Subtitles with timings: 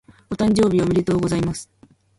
[0.31, 1.69] お誕生日おめでとうございます。